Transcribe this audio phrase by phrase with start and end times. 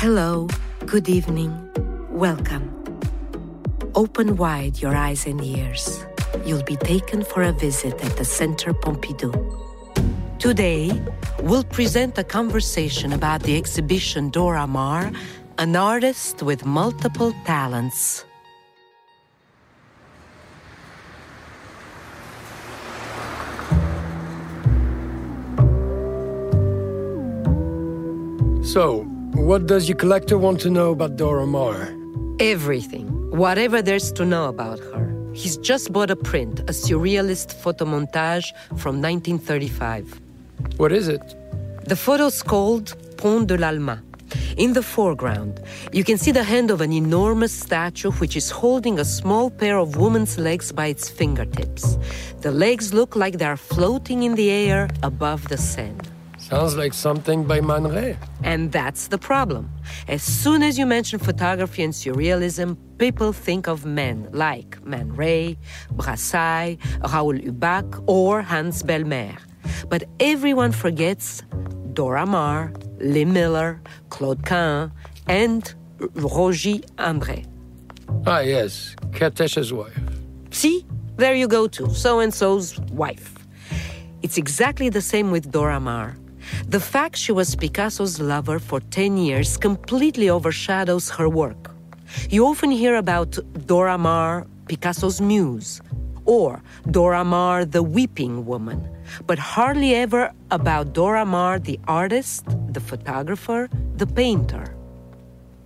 [0.00, 0.48] Hello,
[0.86, 1.52] good evening,
[2.08, 2.72] welcome.
[3.94, 6.06] Open wide your eyes and ears.
[6.42, 9.34] You'll be taken for a visit at the Centre Pompidou.
[10.38, 10.90] Today,
[11.42, 15.12] we'll present a conversation about the exhibition Dora Maar,
[15.58, 18.24] an artist with multiple talents.
[28.62, 31.94] So, what does your collector want to know about Dora Maar?
[32.38, 35.14] Everything, whatever there's to know about her.
[35.32, 40.20] He's just bought a print, a surrealist photomontage from 1935.
[40.76, 41.22] What is it?
[41.86, 44.02] The photo's called Pont de l'Alma.
[44.56, 45.60] In the foreground,
[45.92, 49.78] you can see the hand of an enormous statue which is holding a small pair
[49.78, 51.96] of woman's legs by its fingertips.
[52.40, 56.09] The legs look like they are floating in the air above the sand.
[56.50, 58.18] Sounds like something by Man Ray.
[58.42, 59.70] And that's the problem.
[60.08, 65.56] As soon as you mention photography and surrealism, people think of men like Man Ray,
[65.94, 66.76] Brassai,
[67.12, 69.38] Raoul Ubac, or Hans Bellmer.
[69.88, 71.42] But everyone forgets
[71.92, 74.90] Dora Maar, Lee Miller, Claude Cahun,
[75.28, 77.46] and Rogi André.
[78.26, 79.96] Ah, yes, Kertész's wife.
[80.50, 80.84] See?
[81.16, 81.90] There you go too.
[81.94, 83.34] So and so's wife.
[84.22, 86.16] It's exactly the same with Dora Maar.
[86.68, 91.70] The fact she was Picasso's lover for 10 years completely overshadows her work.
[92.28, 95.80] You often hear about Dora Maar, Picasso's muse,
[96.24, 98.88] or Dora Maar, the weeping woman,
[99.26, 104.74] but hardly ever about Dora Maar, the artist, the photographer, the painter.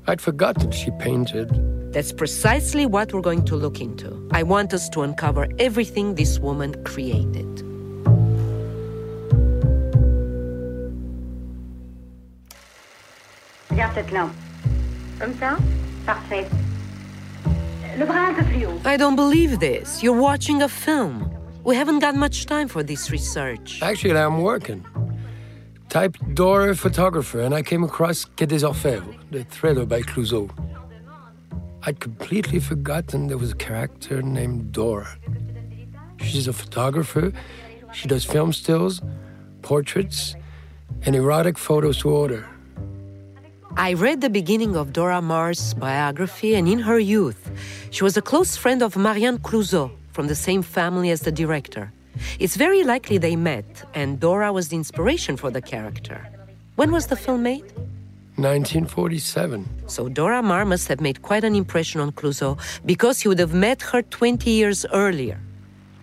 [0.07, 1.49] I'd forgotten she painted.
[1.93, 4.29] That's precisely what we're going to look into.
[4.33, 7.64] I want us to uncover everything this woman created.
[13.75, 14.31] Regarde cette lampe.
[15.19, 15.57] Comme ça
[16.07, 16.47] Parfait.
[17.99, 18.81] Le bras un peu plus haut.
[18.87, 20.01] I don't believe this.
[20.01, 21.29] You're watching a film.
[21.65, 23.81] We haven't got much time for this research.
[23.83, 24.85] Actually, I'm working.
[25.89, 30.51] Type Dora photographer, and I came across Quai des Orfèvres, the thriller by Clouzot.
[31.83, 35.19] I'd completely forgotten there was a character named Dora.
[36.21, 37.33] She's a photographer.
[37.93, 39.03] She does film stills,
[39.63, 40.37] portraits,
[41.05, 42.49] and erotic photos to order.
[43.77, 47.51] I read the beginning of Dora Maar's biography, and in her youth,
[47.91, 51.93] she was a close friend of Marianne Clouzot, from the same family as the director.
[52.39, 56.25] It's very likely they met, and Dora was the inspiration for the character.
[56.77, 57.65] When was the film made?
[58.37, 59.67] 1947.
[59.89, 63.55] So Dora Maar must have made quite an impression on Clouzot because he would have
[63.55, 65.39] met her 20 years earlier.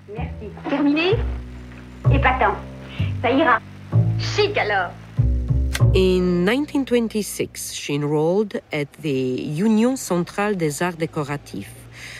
[0.09, 0.51] Merci.
[0.69, 1.17] Terminé
[2.11, 2.57] Épatant.
[3.21, 3.61] Ça ira.
[4.19, 4.91] Chic alors.
[5.93, 11.67] In 1926, she enrolled at the Union Centrale des Arts Décoratifs,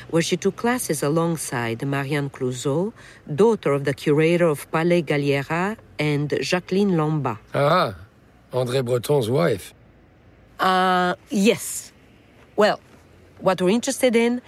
[0.09, 2.93] where she took classes alongside Marianne Clouzot,
[3.33, 7.37] daughter of the curator of Palais Galliera, and Jacqueline Lamba.
[7.53, 7.95] Ah,
[8.53, 9.73] André Breton's wife.
[10.59, 11.91] Uh, yes.
[12.55, 12.79] Well,
[13.39, 14.41] what we're interested in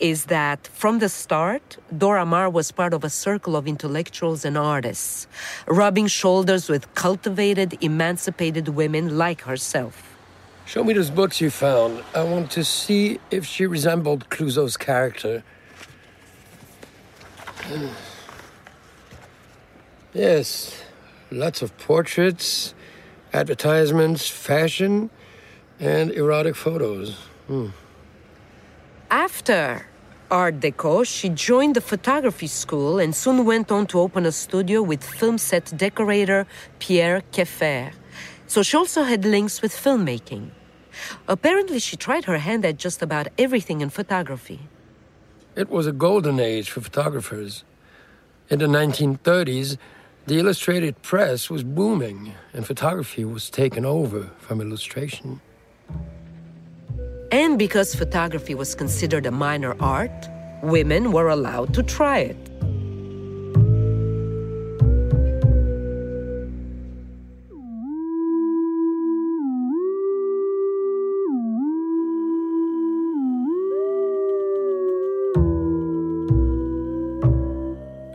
[0.00, 4.56] is that from the start, Dora Maar was part of a circle of intellectuals and
[4.58, 5.26] artists,
[5.66, 10.16] rubbing shoulders with cultivated, emancipated women like herself.
[10.66, 12.02] Show me those books you found.
[12.14, 15.42] I want to see if she resembled Clouzot's character.
[20.14, 20.82] Yes,
[21.30, 22.72] lots of portraits,
[23.34, 25.10] advertisements, fashion,
[25.78, 27.18] and erotic photos.
[27.48, 27.68] Hmm.
[29.16, 29.86] After
[30.30, 34.82] Art Deco, she joined the photography school and soon went on to open a studio
[34.82, 36.46] with film set decorator
[36.80, 37.94] Pierre Kéfer.
[38.46, 40.50] So she also had links with filmmaking.
[41.26, 44.60] Apparently, she tried her hand at just about everything in photography.
[45.54, 47.64] It was a golden age for photographers.
[48.50, 49.78] In the 1930s,
[50.26, 55.40] the illustrated press was booming, and photography was taken over from illustration.
[57.32, 60.28] And because photography was considered a minor art,
[60.62, 62.36] women were allowed to try it.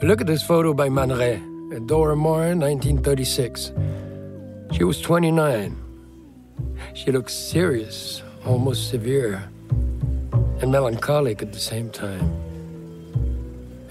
[0.03, 1.41] Look at this photo by Man Ray,
[1.85, 3.71] Dora Maar, 1936.
[4.71, 5.77] She was 29.
[6.95, 9.43] She looks serious, almost severe,
[10.61, 12.31] and melancholic at the same time.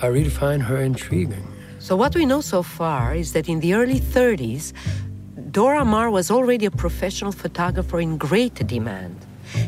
[0.03, 1.47] I really find her intriguing.
[1.79, 4.73] So, what we know so far is that in the early 30s,
[5.51, 9.17] Dora Maar was already a professional photographer in great demand.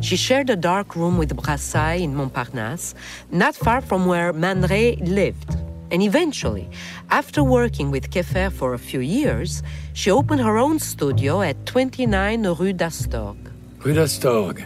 [0.00, 2.94] She shared a dark room with Brassai in Montparnasse,
[3.30, 5.56] not far from where Man Ray lived.
[5.90, 6.70] And eventually,
[7.10, 9.62] after working with Kéfer for a few years,
[9.92, 13.36] she opened her own studio at 29 Rue d'Astorg.
[13.84, 14.64] Rue d'Astorg.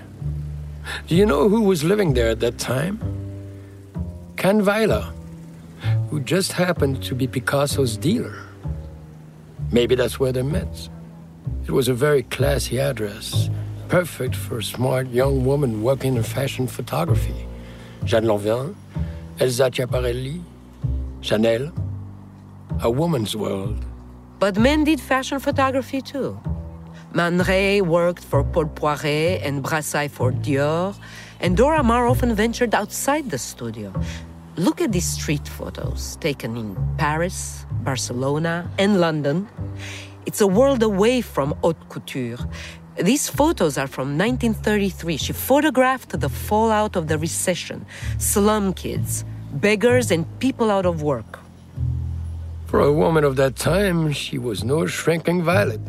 [1.09, 3.01] Do you know who was living there at that time?
[4.37, 5.13] Kahnweiler,
[6.11, 8.37] who just happened to be Picasso's dealer.
[9.73, 10.89] Maybe that's where they met.
[11.67, 13.51] It was a very classy address,
[13.89, 17.47] perfect for a smart young woman working in fashion photography.
[18.05, 18.75] Jeanne Lanvin,
[19.41, 20.43] Elsa Schiaparelli,
[21.21, 21.73] Chanel.
[22.83, 23.85] A woman's world.
[24.39, 26.39] But men did fashion photography too.
[27.13, 30.95] Man Ray worked for Paul Poiret and Brassai for Dior,
[31.41, 33.93] and Dora Maar often ventured outside the studio.
[34.57, 39.49] Look at these street photos taken in Paris, Barcelona, and London.
[40.27, 42.39] It's a world away from haute couture.
[42.99, 45.17] These photos are from 1933.
[45.19, 47.87] She photographed the fallout of the recession,
[48.19, 51.39] slum kids, beggars, and people out of work.
[52.67, 55.81] For a woman of that time, she was no shrinking violet.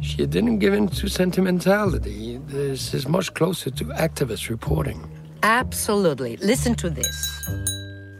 [0.00, 2.40] She didn't give in to sentimentality.
[2.46, 5.00] This is much closer to activist reporting.
[5.42, 6.36] Absolutely.
[6.36, 7.44] Listen to this.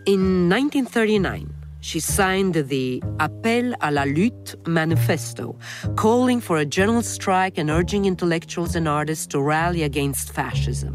[0.07, 5.57] In 1939, she signed the Appel à la lutte manifesto,
[5.97, 10.95] calling for a general strike and urging intellectuals and artists to rally against fascism.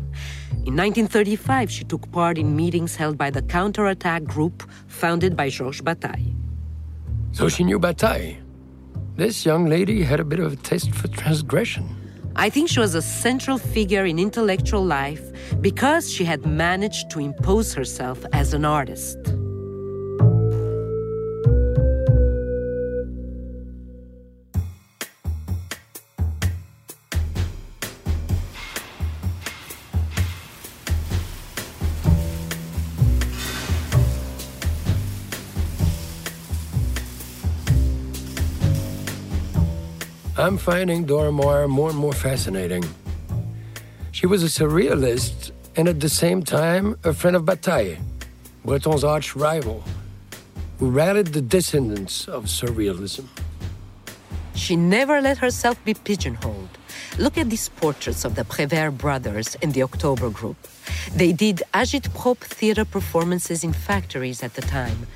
[0.66, 5.82] In 1935, she took part in meetings held by the counterattack group founded by Georges
[5.82, 6.34] Bataille.
[7.32, 8.38] So she knew Bataille.
[9.16, 11.88] This young lady had a bit of a taste for transgression.
[12.36, 15.22] I think she was a central figure in intellectual life
[15.62, 19.33] because she had managed to impose herself as an artist.
[40.44, 42.84] I'm finding Dora Maar more and more fascinating.
[44.12, 47.96] She was a surrealist and at the same time a friend of Bataille,
[48.66, 49.86] Breton's arch rival,
[50.80, 53.26] who rallied the descendants of surrealism.
[54.54, 56.78] She never let herself be pigeonholed.
[57.18, 60.58] Look at these portraits of the Prévert brothers and the October Group.
[61.16, 65.08] They did agit-prop theater performances in factories at the time.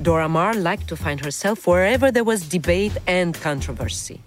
[0.00, 4.20] Dora Maar liked to find herself wherever there was debate and controversy.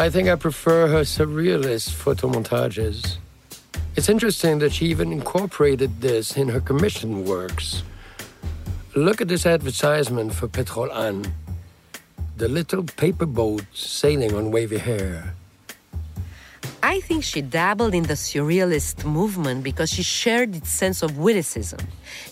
[0.00, 3.18] I think I prefer her surrealist photomontages.
[3.96, 7.82] It's interesting that she even incorporated this in her commission works.
[8.96, 11.26] Look at this advertisement for Pétrole Hahn.
[12.38, 15.34] The little paper boat sailing on wavy hair.
[16.82, 21.80] I think she dabbled in the surrealist movement because she shared its sense of witticism.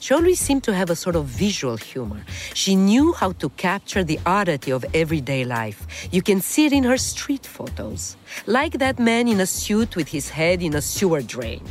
[0.01, 2.25] She always seemed to have a sort of visual humor.
[2.55, 6.09] She knew how to capture the oddity of everyday life.
[6.11, 8.17] You can see it in her street photos,
[8.47, 11.63] like that man in a suit with his head in a sewer drain.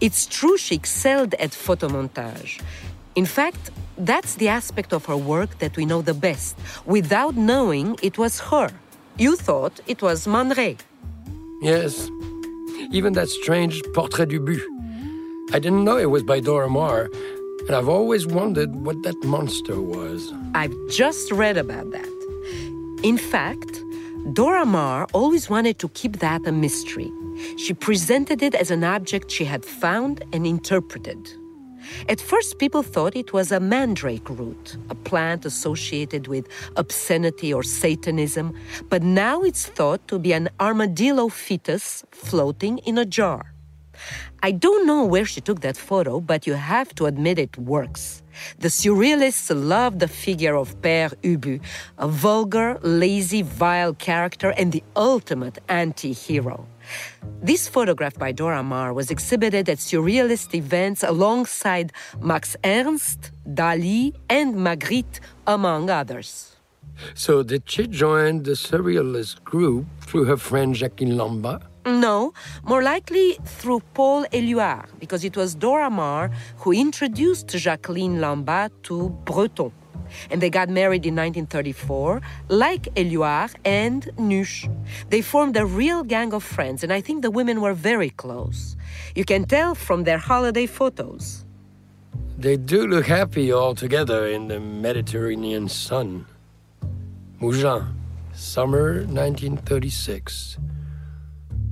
[0.00, 2.62] It's true she excelled at photomontage.
[3.16, 6.56] In fact, that's the aspect of her work that we know the best.
[6.86, 8.70] Without knowing it was her.
[9.18, 10.76] You thought it was Man Ray.
[11.60, 12.10] Yes,
[12.90, 14.58] even that strange Portrait d'Ubu.
[15.52, 17.10] I didn't know it was by Dora Maar,
[17.66, 20.32] and I've always wondered what that monster was.
[20.54, 22.08] I've just read about that.
[23.02, 23.82] In fact,
[24.32, 27.12] Dora Maar always wanted to keep that a mystery.
[27.56, 31.30] She presented it as an object she had found and interpreted.
[32.08, 37.62] At first, people thought it was a mandrake root, a plant associated with obscenity or
[37.62, 38.56] Satanism,
[38.88, 43.54] but now it's thought to be an armadillo fetus floating in a jar.
[44.42, 48.22] I don't know where she took that photo, but you have to admit it works.
[48.58, 51.60] The surrealists love the figure of Père Ubu,
[51.98, 56.66] a vulgar, lazy, vile character and the ultimate anti hero.
[57.42, 64.54] This photograph by Dora Maar was exhibited at surrealist events alongside Max Ernst, Dali, and
[64.56, 66.56] Magritte, among others.
[67.14, 71.62] So, did she join the surrealist group through her friend Jacqueline Lamba?
[71.86, 78.70] No, more likely through Paul Éluard, because it was Dora Maar who introduced Jacqueline Lamba
[78.82, 79.72] to Breton
[80.30, 84.68] and they got married in 1934, like Éluard and Nusch.
[85.08, 88.76] They formed a real gang of friends, and I think the women were very close.
[89.14, 91.44] You can tell from their holiday photos.
[92.38, 96.26] They do look happy all together in the Mediterranean sun.
[97.40, 97.86] Mougins,
[98.32, 100.56] summer 1936.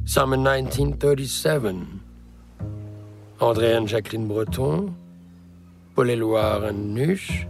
[0.05, 2.01] Summer 1937.
[3.41, 4.97] André and Jacqueline Breton,
[5.95, 7.47] Paul Éluard and Nusch,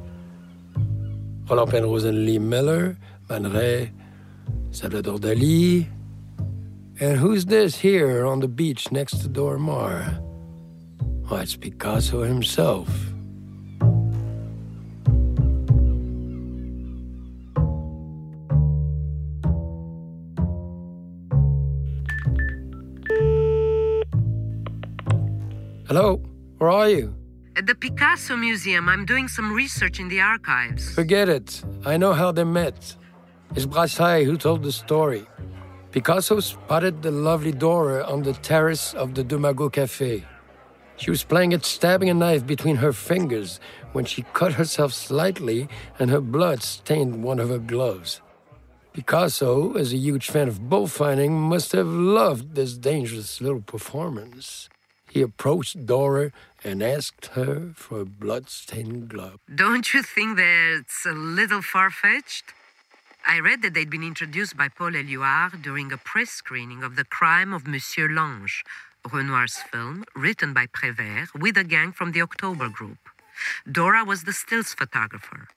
[1.48, 2.98] Roland Penrose and Lee Miller,
[3.30, 3.90] Man Ray,
[4.70, 5.86] Salvador Dali.
[7.00, 10.20] And who's this here on the beach next to Dora Maar?
[11.30, 12.88] Oh, it's Picasso himself.
[25.86, 26.20] Hello,
[26.58, 27.17] where are you?
[27.58, 30.94] At the Picasso Museum, I'm doing some research in the archives.
[30.94, 31.60] Forget it.
[31.84, 32.94] I know how they met.
[33.56, 35.26] It's Brassai who told the story.
[35.90, 40.24] Picasso spotted the lovely Dora on the terrace of the Deux Magots Cafe.
[40.98, 43.58] She was playing at stabbing a knife between her fingers
[43.90, 48.20] when she cut herself slightly and her blood stained one of her gloves.
[48.92, 54.68] Picasso, as a huge fan of bullfighting, must have loved this dangerous little performance.
[55.10, 59.40] He approached Dora and asked her for a blood-stained glove.
[59.52, 62.44] Don't you think that's a little far-fetched?
[63.26, 67.04] I read that they'd been introduced by Paul Éluard during a press screening of The
[67.04, 68.62] Crime of Monsieur Lange,
[69.06, 72.98] Renoir's film, written by Prévert with a gang from the October Group.
[73.70, 75.48] Dora was the stills photographer.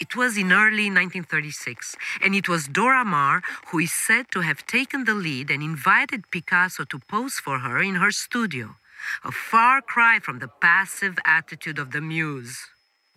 [0.00, 4.66] It was in early 1936, and it was Dora Maar who is said to have
[4.66, 8.76] taken the lead and invited Picasso to pose for her in her studio.
[9.24, 12.58] A far cry from the passive attitude of the muse.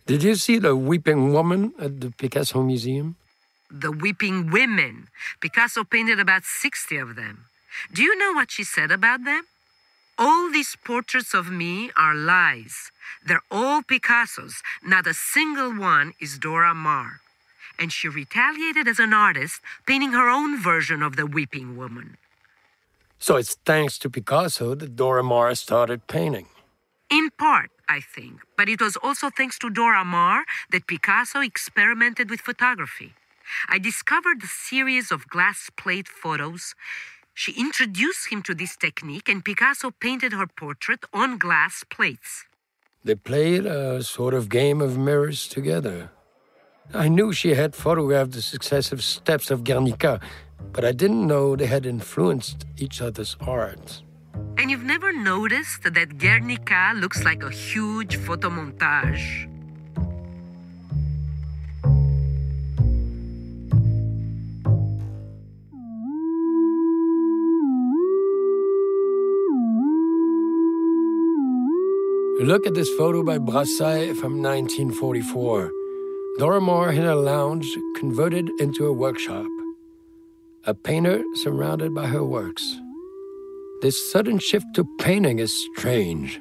[0.06, 3.16] Did you see the weeping woman at the Picasso Museum?
[3.70, 5.08] The weeping women.
[5.42, 7.46] Picasso painted about 60 of them.
[7.94, 9.44] Do you know what she said about them?
[10.18, 12.92] All these portraits of me are lies.
[13.24, 14.64] They're all Picasso's.
[14.84, 17.22] Not a single one is Dora Maar.
[17.78, 22.18] And she retaliated as an artist, painting her own version of the weeping woman.
[23.20, 26.48] So it's thanks to Picasso that Dora Maar started painting.
[27.12, 32.30] In part, I think, but it was also thanks to Dora Maar that Picasso experimented
[32.30, 33.14] with photography.
[33.70, 36.76] I discovered a series of glass plate photos
[37.38, 42.46] she introduced him to this technique, and Picasso painted her portrait on glass plates.
[43.04, 46.10] They played a sort of game of mirrors together.
[46.96, 50.20] I knew she had photographed the successive steps of Guernica,
[50.74, 54.02] but I didn't know they had influenced each other's art.
[54.58, 59.48] And you've never noticed that Guernica looks like a huge photomontage?
[72.40, 75.72] Look at this photo by Brassai from 1944.
[76.38, 77.66] Dora Maar in a lounge
[77.96, 79.48] converted into a workshop.
[80.64, 82.64] A painter surrounded by her works.
[83.82, 86.40] This sudden shift to painting is strange.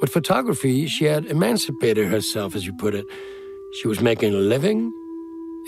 [0.00, 3.04] With photography, she had emancipated herself, as you put it.
[3.80, 4.92] She was making a living,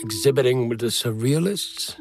[0.05, 1.97] exhibiting with the surrealists,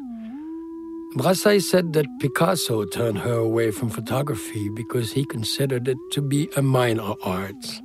[1.16, 6.48] Brassai said that Picasso turned her away from photography because he considered it to be
[6.56, 7.80] a minor art.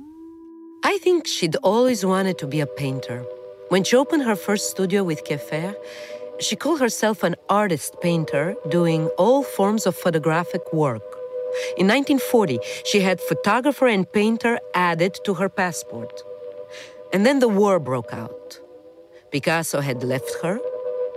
[0.84, 3.24] I think she'd always wanted to be a painter.
[3.68, 5.74] When she opened her first studio with Kéfer,
[6.38, 11.02] she called herself an artist painter doing all forms of photographic work.
[11.76, 16.22] In 1940, she had photographer and painter added to her passport.
[17.12, 18.60] And then the war broke out.
[19.32, 20.60] Picasso had left her,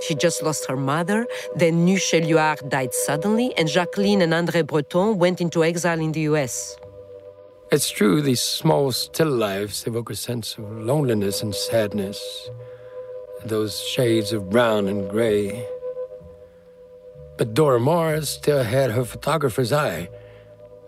[0.01, 1.27] she just lost her mother.
[1.56, 6.22] Then Nusch Éluard died suddenly, and Jacqueline and André Breton went into exile in the
[6.32, 6.77] US.
[7.72, 12.50] It's true, these small, still lives evoke a sense of loneliness and sadness,
[13.46, 15.68] those shades of brown and gray.
[17.38, 20.10] But Dora Maar still had her photographer's eye,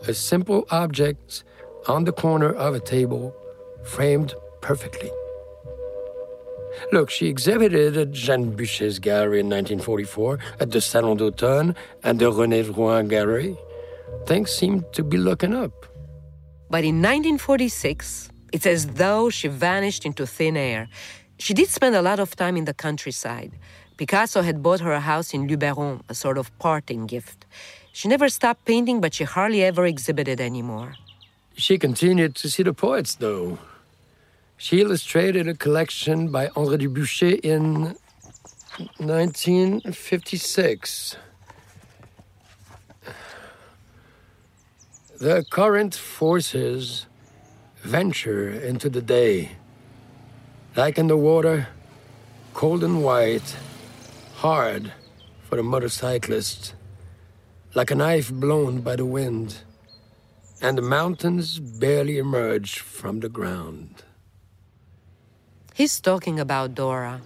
[0.07, 1.43] a simple object
[1.87, 3.35] on the corner of a table,
[3.83, 5.11] framed perfectly.
[6.91, 12.31] Look, she exhibited at Jeanne Bucher's gallery in 1944, at the Salon d'Automne, and the
[12.31, 13.57] René Drouin gallery.
[14.25, 15.85] Things seemed to be looking up.
[16.69, 20.87] But in 1946, it's as though she vanished into thin air.
[21.37, 23.51] She did spend a lot of time in the countryside.
[23.97, 27.45] Picasso had bought her a house in Luberon, a sort of parting gift.
[27.93, 30.95] She never stopped painting, but she hardly ever exhibited anymore.
[31.55, 33.59] She continued to see the poets, though.
[34.63, 37.95] She illustrated a collection by André du Bouchet in
[38.99, 41.15] 1956.
[45.19, 47.07] The current forces
[47.81, 49.53] venture into the day,
[50.75, 51.69] like in the water,
[52.53, 53.57] cold and white,
[54.35, 54.93] hard
[55.49, 56.75] for a motorcyclist,
[57.73, 59.63] like a knife blown by the wind,
[60.61, 64.03] and the mountains barely emerge from the ground.
[65.81, 67.21] He's talking about Dora.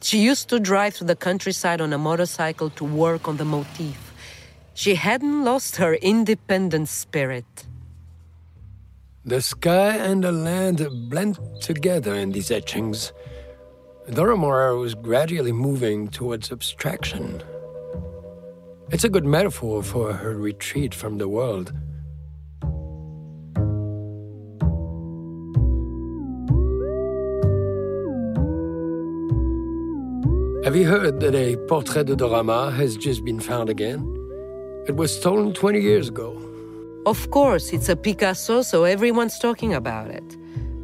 [0.00, 4.12] She used to drive through the countryside on a motorcycle to work on the motif.
[4.74, 7.46] She hadn't lost her independent spirit.
[9.24, 13.12] The sky and the land blend together in these etchings.
[14.12, 17.44] Dora Maar was gradually moving towards abstraction.
[18.90, 21.72] It's a good metaphor for her retreat from the world.
[30.70, 34.06] Have you heard that a portrait de Dora Maar has just been found again?
[34.86, 36.40] It was stolen 20 years ago.
[37.06, 40.22] Of course, it's a Picasso, so everyone's talking about it.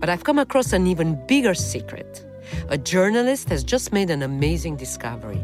[0.00, 2.26] But I've come across an even bigger secret.
[2.68, 5.40] A journalist has just made an amazing discovery.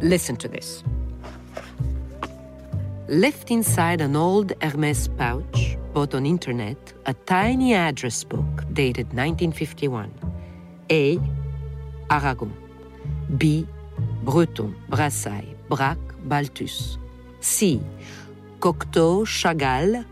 [0.00, 0.84] Listen to this.
[3.08, 10.14] Left inside an old Hermes pouch, bought on internet, a tiny address book dated 1951.
[10.92, 11.18] A.
[12.10, 12.59] Aragon.
[13.36, 13.66] B.
[14.24, 16.98] Breton, Brassai, Braque, Balthus.
[17.40, 17.80] C.
[18.60, 20.04] Cocteau, Chagall,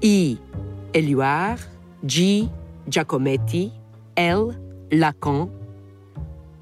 [0.00, 0.36] E.
[0.92, 1.58] Éluard,
[2.04, 2.48] G.
[2.88, 3.72] Giacometti,
[4.16, 4.54] L.
[4.90, 5.50] Lacan,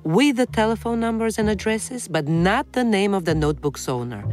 [0.03, 4.25] with the telephone numbers and addresses, but not the name of the notebook's owner.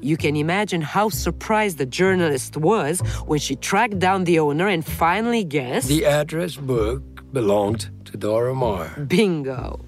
[0.00, 4.84] You can imagine how surprised the journalist was when she tracked down the owner and
[4.84, 5.88] finally guessed.
[5.88, 7.02] The address book
[7.32, 9.04] belonged to Dora Maar.
[9.08, 9.85] Bingo.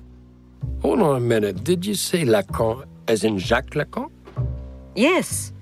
[0.82, 1.64] Hold on a minute.
[1.64, 4.10] Did you say Lacan as in Jacques Lacan?
[4.94, 5.52] Yes.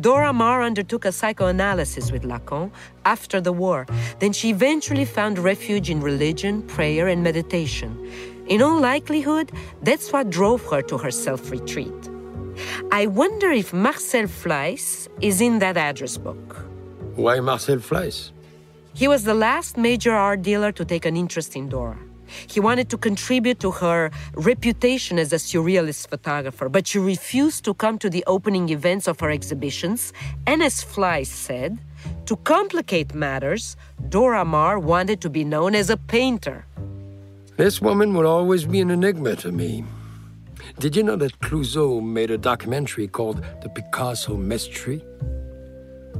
[0.00, 2.70] Dora Maar undertook a psychoanalysis with Lacan
[3.04, 3.86] after the war.
[4.18, 7.96] Then she eventually found refuge in religion, prayer, and meditation.
[8.48, 9.50] In all likelihood,
[9.82, 12.10] that's what drove her to her self retreat.
[12.92, 16.56] I wonder if Marcel Fleiss is in that address book.
[17.14, 18.32] Why Marcel Fleiss?
[18.94, 21.98] He was the last major art dealer to take an interest in Dora.
[22.46, 27.74] He wanted to contribute to her reputation as a surrealist photographer, but she refused to
[27.74, 30.12] come to the opening events of her exhibitions.
[30.46, 31.78] And as Fleiss said,
[32.26, 33.76] to complicate matters,
[34.08, 36.66] Dora Maar wanted to be known as a painter.
[37.56, 39.84] This woman will always be an enigma to me.
[40.78, 45.02] Did you know that Clouzot made a documentary called The Picasso Mystery?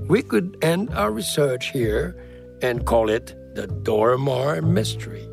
[0.09, 2.17] We could end our research here
[2.63, 5.28] and call it the Dora Maar Mystery.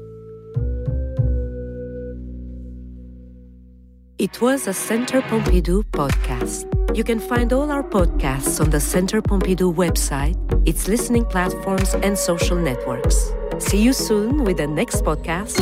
[4.25, 6.65] It was a Centre Pompidou podcast.
[6.97, 10.35] You can find all our podcasts on the Centre Pompidou website,
[10.67, 13.31] its listening platforms, and social networks.
[13.59, 15.61] See you soon with the next podcast.